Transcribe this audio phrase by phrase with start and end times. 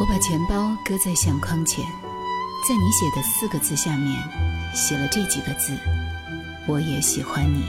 [0.00, 1.84] 我把钱包搁在相框前，
[2.68, 4.16] 在你写的四个字下面
[4.72, 5.72] 写了这几个字：
[6.68, 7.64] 我也喜欢你。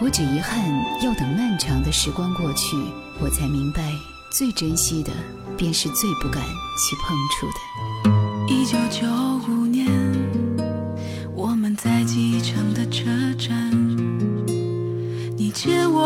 [0.00, 0.62] 我只遗憾
[1.02, 2.76] 要等漫长的时光过去，
[3.20, 3.92] 我才明白，
[4.30, 5.10] 最珍惜的
[5.56, 6.40] 便是最不敢
[6.78, 8.54] 去碰触的。
[8.54, 9.06] 一九九
[9.48, 9.90] 五年，
[11.34, 13.04] 我们在机场的车
[13.34, 13.70] 站，
[15.36, 16.04] 你借我，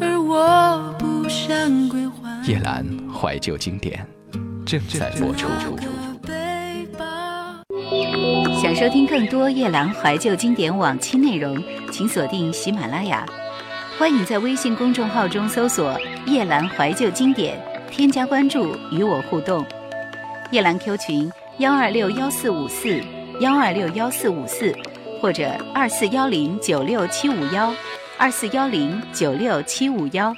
[0.00, 2.46] 而我不想归还。
[2.46, 2.86] 叶兰
[3.16, 4.06] 怀旧经典
[4.66, 5.48] 正在播出。
[8.60, 11.56] 想收听更多夜兰怀旧经典往期内容，
[11.90, 13.24] 请锁定喜马拉雅。
[13.98, 17.58] 欢迎在微信公众号中搜索“夜兰怀旧经典”，
[17.90, 19.64] 添加关注与我互动。
[20.50, 23.00] 夜兰 Q 群幺二六幺四五四
[23.40, 24.74] 幺二六幺四五四，
[25.22, 27.72] 或者二四幺零九六七五幺
[28.18, 30.34] 二四幺零九六七五幺。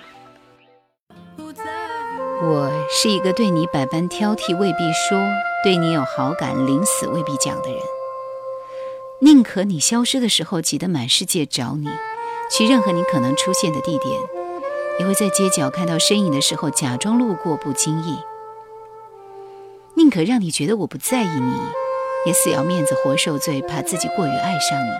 [2.40, 5.18] 我是一个对你百般挑剔未必说，
[5.64, 7.80] 对你有好感临死未必讲的人。
[9.20, 11.88] 宁可你消失的时候挤得满世界找你，
[12.48, 14.20] 去任何你可能出现的地点，
[15.00, 18.16] 也会在街角看到身影的时候假装路过不经意。
[19.94, 21.52] 宁可让你觉得我不在意你，
[22.24, 24.90] 也死要面子活受罪，怕自己过于爱上你。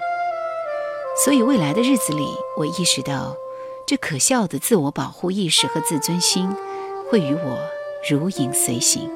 [1.25, 3.37] 所以未来的日子里，我意识到，
[3.87, 6.53] 这可笑的自我保护意识和自尊心。
[7.11, 7.59] 会与我
[8.09, 9.11] 如影随形。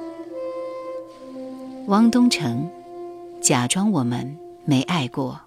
[1.88, 2.70] 汪东城，
[3.40, 5.40] 假装我们没爱过。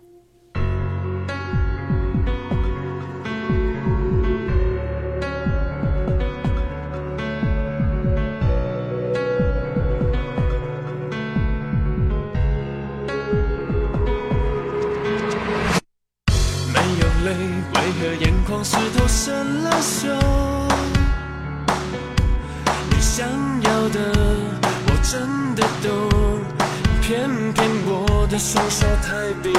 [28.36, 29.55] 的双手太冰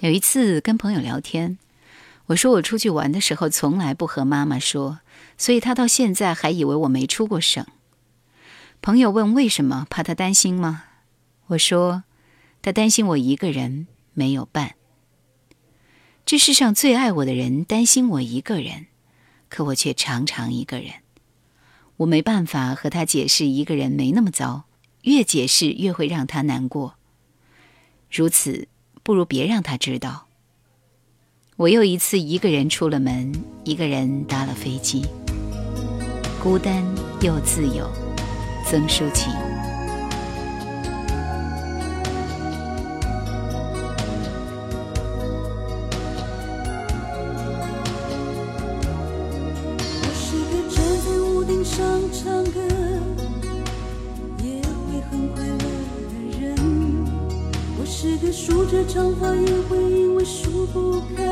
[0.00, 1.58] 有一次跟朋友聊天，
[2.26, 5.00] 我说我出去玩的时候从来不和妈妈说，
[5.36, 7.66] 所以她到现在还以为我没出过省。
[8.80, 10.84] 朋友问为什么，怕她担心吗？
[11.48, 12.04] 我说，
[12.62, 14.76] 她担心我一个人没有伴。
[16.24, 18.86] 这世上最爱我的人担心我一个人，
[19.48, 20.92] 可我却常常一个人。
[21.96, 24.62] 我没办法和他解释一个人没那么糟，
[25.02, 26.94] 越解释越会让他难过。
[28.08, 28.68] 如此，
[29.08, 30.26] 不如别让他知道。
[31.56, 33.32] 我又一次一个人出了门，
[33.64, 35.02] 一个人搭了飞机，
[36.42, 36.84] 孤单
[37.22, 37.90] 又自由。
[38.66, 39.47] 曾淑琴。
[58.88, 61.27] 长发也会因为梳不开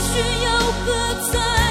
[0.00, 1.65] 需要喝彩。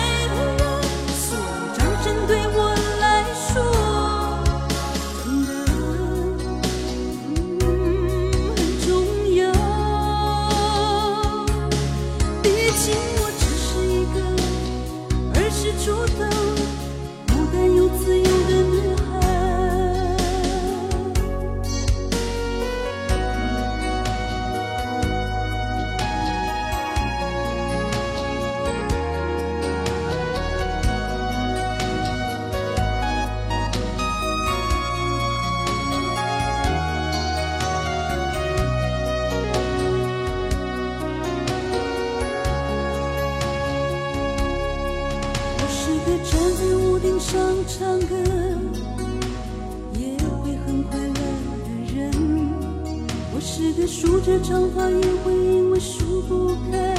[53.66, 56.94] 是个梳着长发也会因为梳不开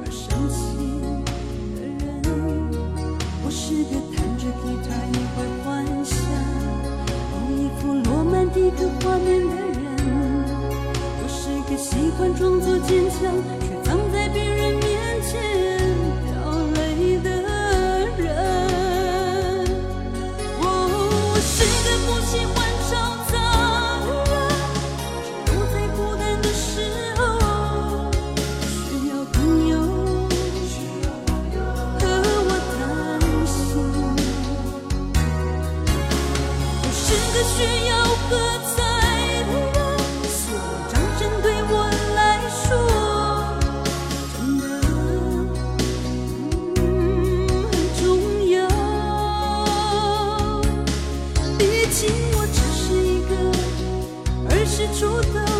[0.00, 1.00] 而伤心
[1.76, 2.20] 的人。
[3.44, 6.18] 我是个弹着吉他也会幻想
[7.30, 9.80] 有一幅罗曼蒂克画面的人。
[11.22, 11.40] 我是
[11.70, 13.32] 个喜欢装作坚强，
[55.02, 55.51] 数的。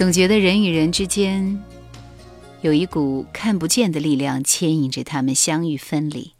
[0.00, 1.62] 总觉得人与人之间
[2.62, 6.32] 有一股看不见的力量牵引着他们相遇分离。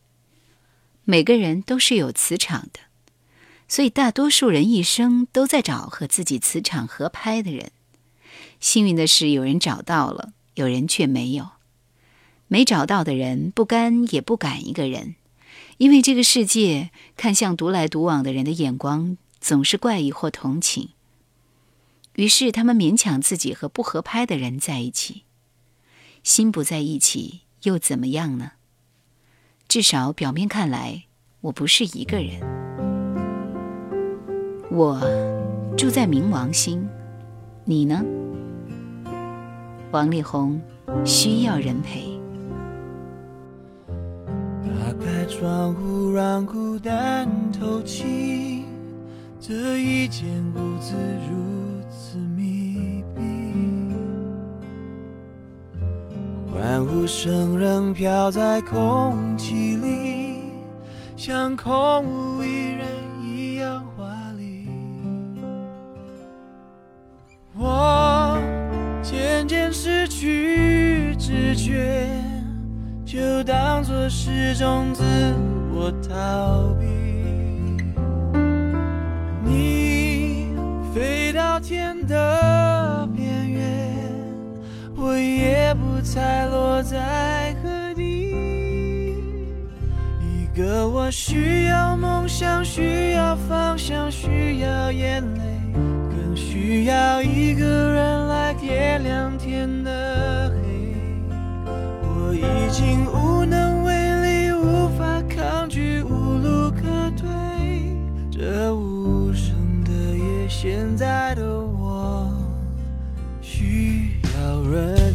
[1.04, 2.80] 每个人都是有磁场的，
[3.68, 7.70] 所以大多数人一生都在找和自己磁场合拍的人。
[8.60, 11.50] 幸运的是，有人找到了，有人却没有。
[12.48, 15.16] 没找到的人不甘也不敢一个人，
[15.76, 20.88] 因为这个世界看向独来独往的人的眼光总是怪异或同情。
[22.20, 25.22] 于是他们勉强自己和不合拍的人在一起。
[26.22, 28.52] 心不在一起又怎么样呢？
[29.66, 31.04] 至少表面看来，
[31.40, 32.38] 我不是一个人。
[34.70, 35.00] 我
[35.78, 36.86] 住在冥王星，
[37.64, 38.04] 你呢？
[39.90, 40.60] 王力宏
[41.06, 42.20] 需要人陪。
[44.62, 48.66] 打开窗户，让孤单透气。
[49.40, 50.94] 这一间屋子
[51.26, 51.69] 如
[56.60, 60.52] 欢呼声仍飘在空气里，
[61.16, 62.86] 像空无一人
[63.24, 64.04] 一样华
[64.36, 64.68] 丽。
[67.56, 68.38] 我
[69.02, 72.06] 渐渐失去知觉。
[73.06, 75.02] 就当作是种自
[75.72, 76.84] 我逃避。
[79.42, 80.54] 你
[80.94, 82.59] 飞到天的，
[85.40, 88.30] 也不猜落在何地。
[90.20, 95.40] 一个我需要梦想，需要方向，需要眼泪，
[95.72, 100.94] 更需要一个人来点亮天的黑。
[102.02, 106.82] 我已经无能为力，无法抗拒，无路可
[107.16, 107.26] 退。
[108.30, 109.54] 这无声
[109.84, 112.30] 的夜，现在的我
[113.40, 115.14] 需要人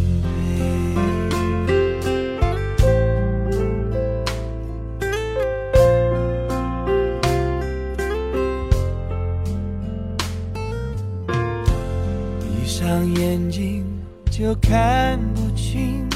[14.45, 16.07] 就看不清。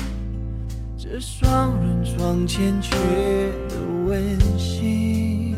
[0.95, 2.95] 这双人床欠缺
[3.67, 5.55] 的温馨，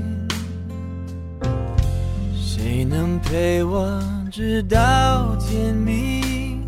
[2.34, 4.02] 谁能陪我
[4.32, 6.66] 直到天明，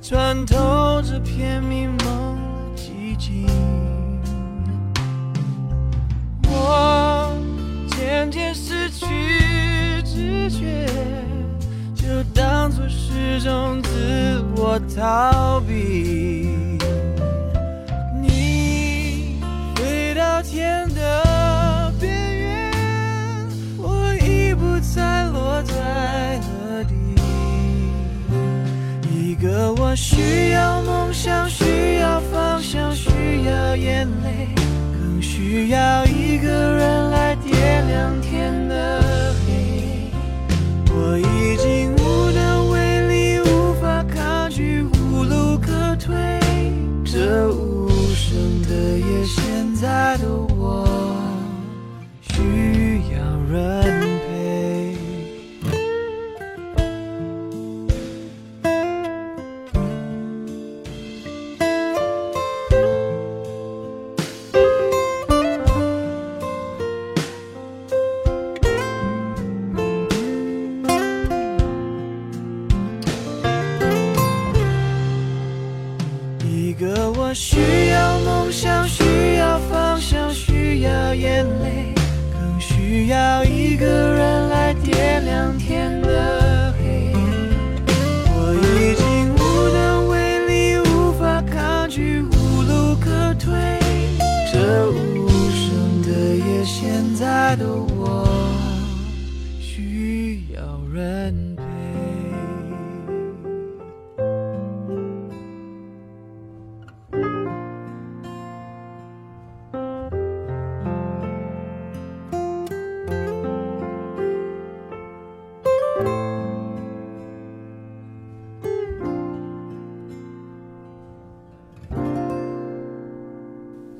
[0.00, 3.46] 穿透这片迷蒙的寂静？
[6.44, 7.30] 我
[7.88, 9.04] 渐渐失去
[10.02, 10.86] 知觉，
[11.94, 14.31] 就当作是种自
[14.64, 16.46] 我逃避。
[18.22, 19.40] 你
[19.74, 22.70] 飞到天的边缘，
[23.76, 26.94] 我已不再落在何地。
[29.10, 33.10] 一个我需要梦想，需要方向，需
[33.44, 34.46] 要眼泪，
[34.92, 39.02] 更需要一个人来点亮天的
[39.44, 40.08] 黑。
[40.94, 41.51] 我已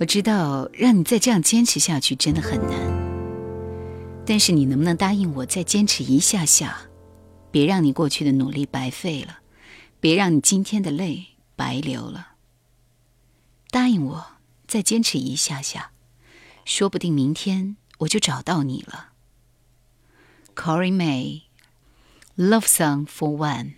[0.03, 2.77] 我知道让你再这样坚持下去真的很难，
[4.27, 6.77] 但是你能不能答应我再坚持一下下，
[7.53, 9.39] 别让你过去的努力白费了，
[10.01, 12.33] 别让你今天的泪白流了。
[13.71, 14.27] 答应我
[14.67, 15.93] 再坚持一下下，
[16.65, 19.11] 说不定明天我就找到你了。
[20.57, 23.75] Corey May，Love Song for One。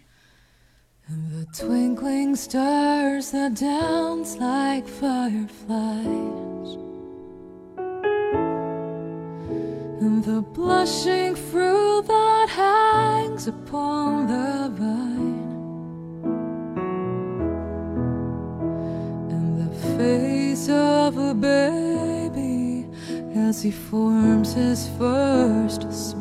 [1.06, 6.78] And the twinkling stars that dance like fireflies.
[10.00, 15.44] And the blushing fruit that hangs upon the vine.
[19.30, 22.86] And the face of a baby
[23.34, 26.13] as he forms his first smile.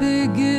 [0.00, 0.49] Begin.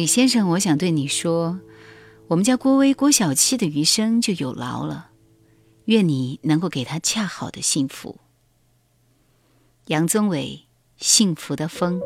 [0.00, 1.60] 李先生我想对你说
[2.28, 5.10] 我们家郭威郭小七的余生就有劳了
[5.84, 8.16] 愿你能够给他恰好的幸福。
[9.88, 10.62] 杨宗纬
[10.96, 12.00] 幸福的风。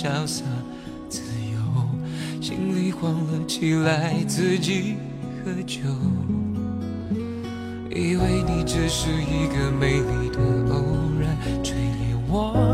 [0.00, 0.44] 潇洒
[1.10, 1.20] 自
[1.52, 1.60] 由，
[2.40, 4.94] 心里慌了起来，自己
[5.44, 5.80] 喝酒。
[7.90, 10.38] 以为你只是一个美丽的
[10.72, 10.82] 偶
[11.20, 12.69] 然，垂怜我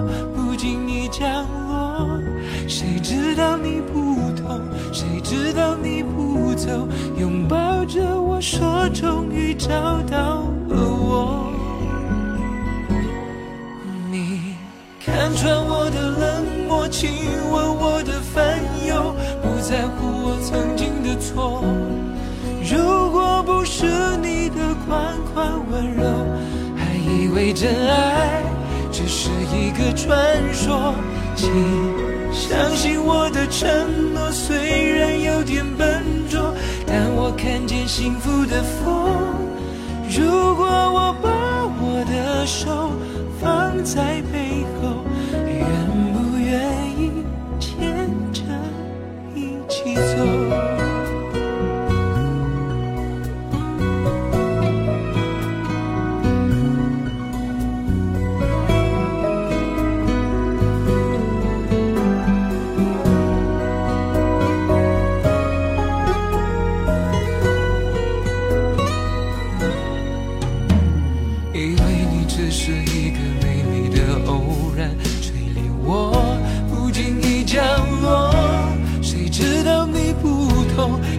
[25.37, 26.03] 款款温柔，
[26.75, 28.43] 还以为真爱
[28.91, 30.17] 只是一个传
[30.51, 30.95] 说。
[31.35, 31.53] 请
[32.33, 33.69] 相信我的承
[34.15, 34.57] 诺，虽
[34.95, 36.55] 然有点笨拙，
[36.87, 39.13] 但我看见幸福的风。
[40.09, 40.25] 如
[40.57, 41.29] 果我把
[41.83, 42.91] 我的手
[43.39, 45.05] 放在背后，
[45.47, 45.61] 愿
[46.15, 46.65] 不愿
[46.99, 47.13] 意
[47.61, 48.41] 牵着
[49.35, 50.76] 一起走？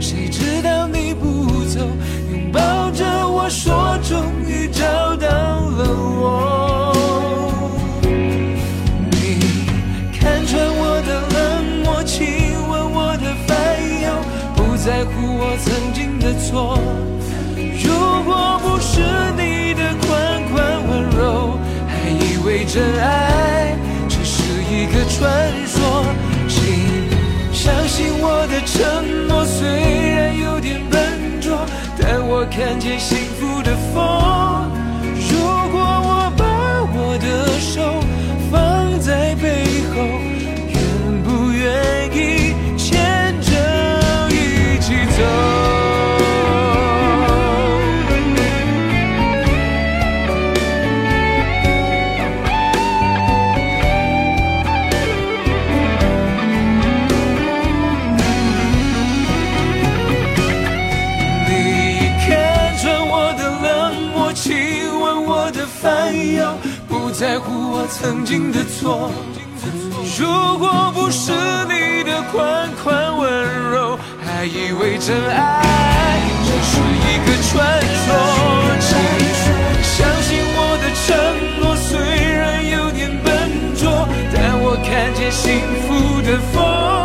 [0.09, 1.81] 谁知道你不走，
[2.31, 4.85] 拥抱着我说终于找
[5.17, 5.83] 到了
[6.21, 6.95] 我。
[9.11, 9.17] 你
[10.17, 11.37] 看穿我的冷
[11.83, 12.25] 漠，亲
[12.69, 13.53] 吻我的烦
[14.01, 14.07] 忧，
[14.55, 16.79] 不在乎我曾经的错。
[17.83, 17.91] 如
[18.23, 19.01] 果不是
[19.35, 20.07] 你的款
[20.53, 20.55] 款
[20.87, 23.75] 温柔，还以为真爱
[24.07, 24.41] 只是
[24.71, 26.05] 一个传说。
[26.47, 26.55] 请
[27.51, 29.36] 相信我的承诺，
[32.09, 34.46] 但我看见幸福的风。
[67.89, 69.11] 曾经的错。
[70.19, 71.31] 如果不是
[71.65, 76.73] 你的款款温柔，还以为真爱只是
[77.03, 77.51] 一个传
[78.03, 78.07] 说。
[79.81, 81.07] 相信我的承
[81.59, 83.27] 诺，虽然有点笨
[83.75, 86.96] 拙，但我看见幸福的风。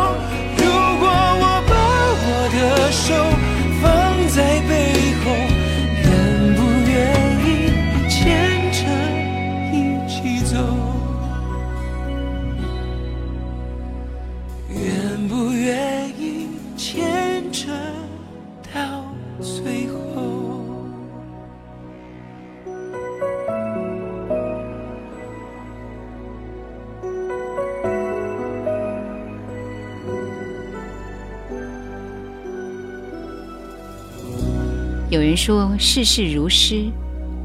[35.13, 36.91] 有人说世事如诗，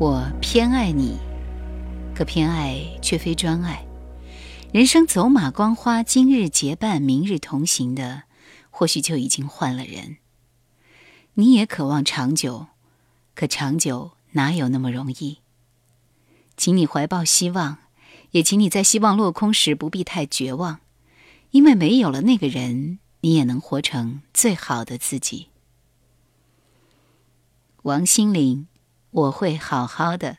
[0.01, 1.19] 我偏爱你，
[2.15, 3.87] 可偏爱却非专爱。
[4.73, 8.23] 人生走马观花，今日结伴，明日同行的，
[8.71, 10.17] 或许就已经换了人。
[11.35, 12.69] 你也渴望长久，
[13.35, 15.41] 可长久哪有那么容易？
[16.57, 17.77] 请你怀抱希望，
[18.31, 20.81] 也请你在希望落空时不必太绝望，
[21.51, 25.49] 因为没有了那个人，你也能活成最好的自己。
[27.89, 28.67] 王心凌，
[29.11, 30.37] 我会好好的。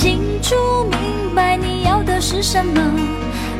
[0.00, 0.54] 清楚
[0.90, 2.80] 明白你要的是什么，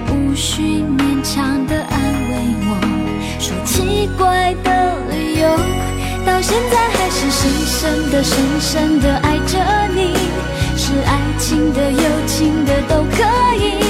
[0.09, 2.00] 无需勉强的安
[2.31, 2.81] 慰我，
[3.38, 5.46] 说奇怪的理由。
[6.24, 9.59] 到现在还是深深的、深深的爱着
[9.94, 10.14] 你，
[10.79, 13.22] 是爱情的、友情的都可
[13.62, 13.85] 以，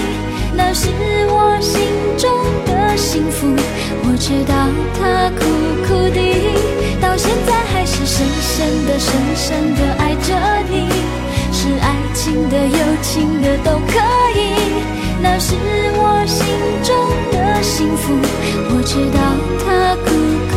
[0.57, 0.89] 那是
[1.29, 1.81] 我心
[2.19, 2.29] 中
[2.67, 3.47] 的幸福。
[4.03, 4.67] 我知道
[4.99, 5.47] 它苦
[5.87, 10.35] 苦的，到现在还是深深的、深深的爱着，
[12.31, 13.99] 情的、友情的都可
[14.39, 14.55] 以，
[15.21, 15.57] 那是
[15.97, 16.47] 我心
[16.85, 16.95] 中
[17.33, 18.15] 的幸福。
[18.71, 19.19] 我知道
[19.59, 20.09] 他苦
[20.53, 20.55] 苦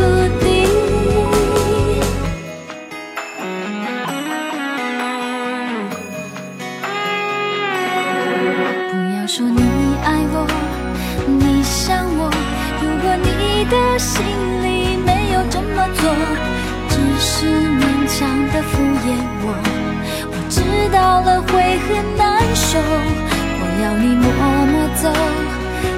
[21.13, 22.79] 道了会很难受。
[22.81, 24.25] 我要你默
[24.65, 25.13] 默走，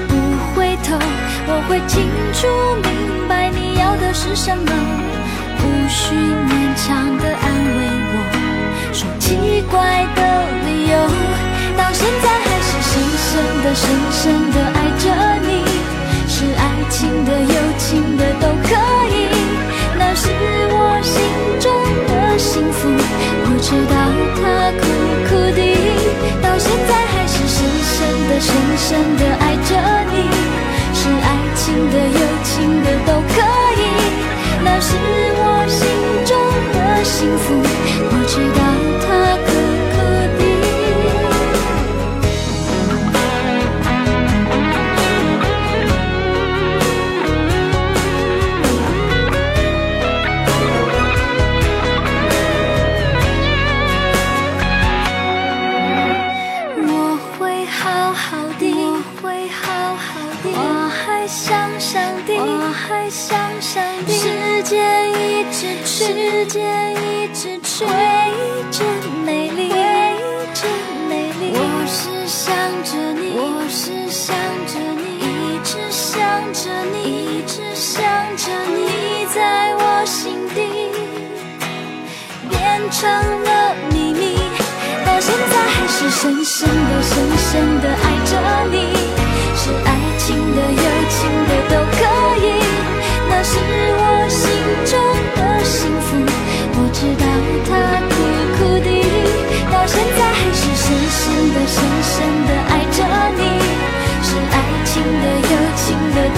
[0.08, 0.12] 不
[0.52, 0.92] 回头，
[1.48, 1.50] 我。
[1.66, 2.46] 会清楚
[2.84, 4.70] 明白你要的是什么，
[5.58, 7.78] 无需勉强的安慰
[8.12, 8.14] 我，
[8.92, 10.20] 说奇怪的
[10.66, 10.94] 理由。
[11.78, 12.92] 到现在还是深
[13.24, 13.32] 深
[13.64, 14.20] 的、深深
[14.52, 15.04] 的爱着
[15.48, 15.64] 你，
[16.28, 18.68] 是爱情的、友情的都可
[19.16, 19.32] 以，
[19.98, 20.28] 那是
[20.70, 21.16] 我心
[21.58, 21.64] 中
[22.06, 22.86] 的幸福。
[23.66, 23.98] 我知道
[24.38, 24.86] 它苦
[25.26, 25.58] 苦的，
[26.40, 27.98] 到现在还是深深
[28.28, 29.74] 的、深深的爱着
[30.12, 30.14] 你，
[30.94, 33.34] 是爱情的、友情的都可
[33.74, 33.82] 以，
[34.62, 34.94] 那是
[35.34, 35.82] 我心
[36.24, 36.30] 中
[36.74, 37.58] 的幸福。
[38.08, 38.62] 我知道
[39.02, 39.25] 他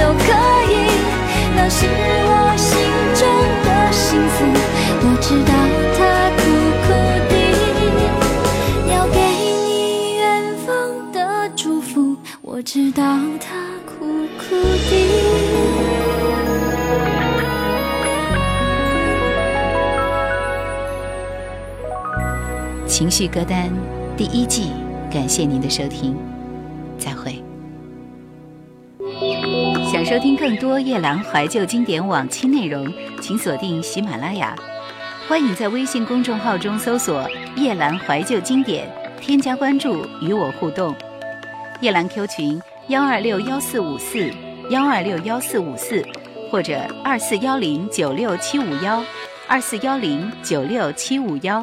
[0.08, 0.22] 都可
[0.72, 0.72] 以，
[1.54, 2.80] 那是我心
[3.14, 3.28] 中
[3.62, 4.36] 的幸福。
[5.02, 5.52] 我知道
[5.98, 6.00] 它
[6.38, 6.40] 苦
[6.82, 6.88] 苦
[7.28, 7.34] 的，
[8.90, 9.20] 要给
[9.66, 11.18] 你远方的
[11.54, 12.16] 祝福。
[12.40, 13.02] 我知道
[13.38, 14.56] 它苦苦
[14.88, 14.90] 的。
[22.86, 23.70] 情绪歌单
[24.16, 24.72] 第一季，
[25.12, 26.16] 感谢您的收听，
[30.18, 34.56] 听更多夜兰怀旧经典往期内容，请锁定喜马拉雅。
[35.28, 40.94] 欢迎在微信公众号中搜索“夜兰怀旧经典”，添加关注与我互动。
[41.80, 44.30] 夜兰 Q 群幺二六幺四五四
[44.70, 46.02] 幺二六幺四五四，
[46.50, 49.04] 或者二四幺零九六七五幺
[49.46, 51.62] 二四幺零九六七五幺。